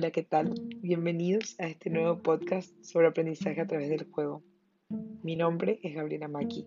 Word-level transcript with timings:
Hola, 0.00 0.12
¿qué 0.12 0.22
tal? 0.22 0.54
Bienvenidos 0.78 1.60
a 1.60 1.66
este 1.66 1.90
nuevo 1.90 2.22
podcast 2.22 2.72
sobre 2.82 3.08
aprendizaje 3.08 3.60
a 3.60 3.66
través 3.66 3.90
del 3.90 4.10
juego. 4.10 4.42
Mi 5.22 5.36
nombre 5.36 5.78
es 5.82 5.94
Gabriela 5.94 6.26
Maki 6.26 6.66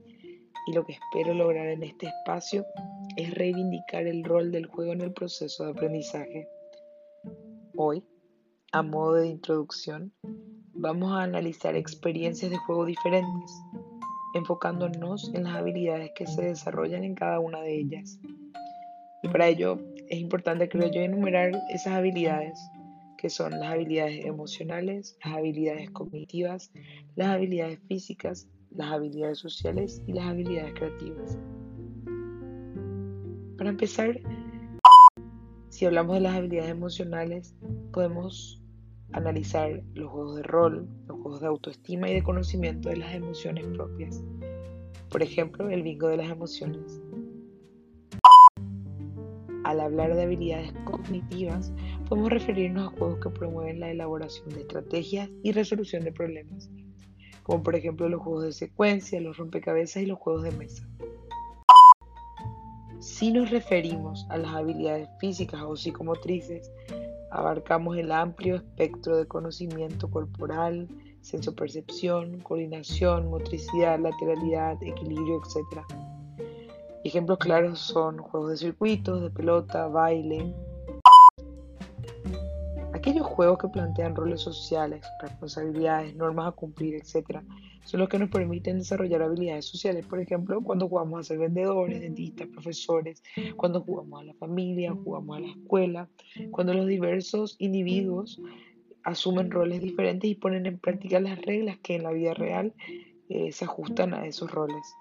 y 0.67 0.73
lo 0.73 0.85
que 0.85 0.93
espero 0.93 1.33
lograr 1.33 1.65
en 1.65 1.81
este 1.81 2.05
espacio 2.05 2.63
es 3.17 3.33
reivindicar 3.33 4.05
el 4.05 4.23
rol 4.23 4.51
del 4.51 4.67
juego 4.67 4.93
en 4.93 5.01
el 5.01 5.13
proceso 5.13 5.65
de 5.65 5.71
aprendizaje. 5.71 6.47
Hoy, 7.75 8.03
a 8.71 8.83
modo 8.83 9.15
de 9.15 9.29
introducción, 9.29 10.13
vamos 10.75 11.11
a 11.13 11.23
analizar 11.23 11.75
experiencias 11.75 12.51
de 12.51 12.57
juego 12.57 12.85
diferentes, 12.85 13.51
enfocándonos 14.35 15.33
en 15.33 15.45
las 15.45 15.55
habilidades 15.55 16.11
que 16.13 16.27
se 16.27 16.43
desarrollan 16.43 17.03
en 17.03 17.15
cada 17.15 17.39
una 17.39 17.61
de 17.61 17.79
ellas. 17.79 18.19
Y 19.23 19.27
para 19.27 19.47
ello 19.47 19.79
es 20.07 20.19
importante, 20.19 20.69
creo 20.69 20.91
yo, 20.91 21.01
enumerar 21.01 21.51
esas 21.71 21.93
habilidades 21.93 22.59
que 23.23 23.29
son 23.29 23.57
las 23.57 23.71
habilidades 23.71 24.25
emocionales, 24.25 25.17
las 25.23 25.35
habilidades 25.35 25.89
cognitivas, 25.91 26.73
las 27.15 27.29
habilidades 27.29 27.79
físicas, 27.87 28.49
las 28.69 28.91
habilidades 28.91 29.37
sociales 29.37 30.03
y 30.05 30.11
las 30.11 30.25
habilidades 30.25 30.73
creativas. 30.73 31.37
Para 33.57 33.69
empezar, 33.69 34.19
si 35.69 35.85
hablamos 35.85 36.15
de 36.15 36.19
las 36.19 36.35
habilidades 36.35 36.71
emocionales, 36.71 37.55
podemos 37.93 38.61
analizar 39.13 39.81
los 39.93 40.11
juegos 40.11 40.35
de 40.35 40.43
rol, 40.43 40.89
los 41.07 41.21
juegos 41.21 41.39
de 41.39 41.47
autoestima 41.47 42.09
y 42.09 42.15
de 42.15 42.23
conocimiento 42.23 42.89
de 42.89 42.97
las 42.97 43.15
emociones 43.15 43.65
propias. 43.67 44.21
Por 45.09 45.23
ejemplo, 45.23 45.69
el 45.69 45.81
bingo 45.81 46.09
de 46.09 46.17
las 46.17 46.29
emociones. 46.29 47.01
Al 49.73 49.79
hablar 49.79 50.13
de 50.15 50.21
habilidades 50.21 50.71
cognitivas, 50.83 51.73
podemos 52.07 52.31
referirnos 52.31 52.93
a 52.93 52.95
juegos 52.95 53.17
que 53.19 53.31
promueven 53.31 53.79
la 53.79 53.89
elaboración 53.89 54.47
de 54.49 54.61
estrategias 54.61 55.31
y 55.41 55.51
resolución 55.51 56.03
de 56.03 56.11
problemas, 56.11 56.69
como 57.41 57.63
por 57.63 57.75
ejemplo 57.75 58.07
los 58.07 58.21
juegos 58.21 58.43
de 58.43 58.51
secuencia, 58.51 59.19
los 59.19 59.37
rompecabezas 59.37 60.03
y 60.03 60.05
los 60.05 60.19
juegos 60.19 60.43
de 60.43 60.51
mesa. 60.51 60.87
Si 62.99 63.31
nos 63.31 63.49
referimos 63.49 64.27
a 64.29 64.37
las 64.37 64.53
habilidades 64.53 65.09
físicas 65.19 65.63
o 65.63 65.75
psicomotrices, 65.75 66.71
abarcamos 67.31 67.97
el 67.97 68.11
amplio 68.11 68.57
espectro 68.57 69.17
de 69.17 69.25
conocimiento 69.25 70.07
corporal, 70.11 70.87
sensopercepción, 71.21 72.41
coordinación, 72.41 73.27
motricidad, 73.27 73.97
lateralidad, 73.97 74.77
equilibrio, 74.83 75.41
etc. 75.41 75.83
Ejemplos 77.03 77.37
claros 77.37 77.79
son 77.79 78.17
juegos 78.17 78.51
de 78.51 78.57
circuitos, 78.57 79.21
de 79.21 79.29
pelota, 79.29 79.87
baile. 79.87 80.53
Aquellos 82.93 83.27
juegos 83.27 83.57
que 83.57 83.67
plantean 83.67 84.15
roles 84.15 84.39
sociales, 84.39 85.05
responsabilidades, 85.19 86.15
normas 86.15 86.47
a 86.47 86.51
cumplir, 86.51 86.95
etc., 86.95 87.41
son 87.83 87.99
los 87.99 88.07
que 88.07 88.17
nos 88.17 88.29
permiten 88.29 88.77
desarrollar 88.77 89.21
habilidades 89.21 89.65
sociales. 89.65 90.05
Por 90.05 90.21
ejemplo, 90.21 90.61
cuando 90.61 90.87
jugamos 90.87 91.19
a 91.19 91.23
ser 91.23 91.39
vendedores, 91.39 91.99
dentistas, 91.99 92.47
profesores, 92.47 93.21
cuando 93.57 93.81
jugamos 93.81 94.21
a 94.21 94.23
la 94.23 94.33
familia, 94.35 94.93
jugamos 94.93 95.35
a 95.35 95.41
la 95.41 95.49
escuela, 95.49 96.07
cuando 96.51 96.73
los 96.73 96.87
diversos 96.87 97.57
individuos 97.59 98.39
asumen 99.03 99.51
roles 99.51 99.81
diferentes 99.81 100.31
y 100.31 100.35
ponen 100.35 100.65
en 100.65 100.79
práctica 100.79 101.19
las 101.19 101.41
reglas 101.41 101.77
que 101.79 101.95
en 101.95 102.03
la 102.03 102.11
vida 102.11 102.33
real 102.33 102.73
eh, 103.27 103.51
se 103.51 103.65
ajustan 103.65 104.13
a 104.13 104.25
esos 104.25 104.49
roles. 104.49 104.95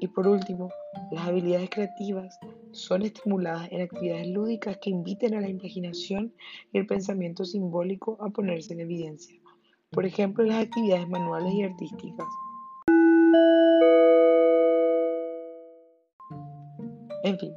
Y 0.00 0.06
por 0.08 0.28
último, 0.28 0.70
las 1.10 1.26
habilidades 1.26 1.70
creativas 1.70 2.38
son 2.70 3.02
estimuladas 3.02 3.68
en 3.72 3.82
actividades 3.82 4.28
lúdicas 4.28 4.78
que 4.78 4.90
inviten 4.90 5.34
a 5.34 5.40
la 5.40 5.48
imaginación 5.48 6.32
y 6.72 6.78
el 6.78 6.86
pensamiento 6.86 7.44
simbólico 7.44 8.16
a 8.20 8.30
ponerse 8.30 8.74
en 8.74 8.80
evidencia. 8.80 9.40
Por 9.90 10.06
ejemplo, 10.06 10.44
las 10.44 10.64
actividades 10.64 11.08
manuales 11.08 11.52
y 11.52 11.62
artísticas. 11.64 12.26
En 17.24 17.38
fin, 17.38 17.52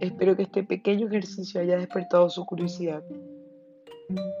espero 0.00 0.34
que 0.34 0.42
este 0.42 0.64
pequeño 0.64 1.06
ejercicio 1.06 1.60
haya 1.60 1.76
despertado 1.76 2.28
su 2.28 2.44
curiosidad. 2.44 3.04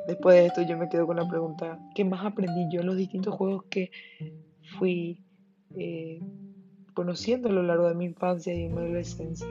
Después 0.08 0.36
de 0.36 0.46
esto 0.46 0.62
yo 0.62 0.76
me 0.76 0.88
quedo 0.88 1.06
con 1.06 1.16
la 1.16 1.28
pregunta, 1.28 1.78
¿qué 1.94 2.04
más 2.04 2.24
aprendí 2.24 2.66
yo 2.72 2.80
en 2.80 2.86
los 2.86 2.96
distintos 2.96 3.34
juegos 3.34 3.64
que 3.70 3.90
fui 4.78 5.22
eh, 5.76 6.20
conociendo 6.98 7.48
a 7.48 7.52
lo 7.52 7.62
largo 7.62 7.88
de 7.88 7.94
mi 7.94 8.06
infancia 8.06 8.52
y 8.52 8.68
mi 8.68 8.76
adolescencia. 8.76 9.46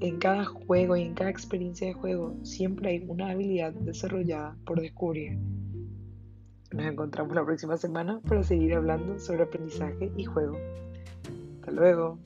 en 0.00 0.18
cada 0.18 0.44
juego 0.44 0.94
y 0.94 1.04
en 1.04 1.14
cada 1.14 1.30
experiencia 1.30 1.86
de 1.86 1.94
juego 1.94 2.36
siempre 2.42 2.90
hay 2.90 3.04
una 3.08 3.30
habilidad 3.30 3.72
desarrollada 3.72 4.54
por 4.66 4.78
descubrir. 4.78 5.38
Nos 6.70 6.84
encontramos 6.84 7.34
la 7.34 7.46
próxima 7.46 7.78
semana 7.78 8.20
para 8.28 8.42
seguir 8.42 8.74
hablando 8.74 9.18
sobre 9.18 9.44
aprendizaje 9.44 10.12
y 10.18 10.24
juego. 10.24 10.58
Hasta 11.60 11.70
luego. 11.70 12.18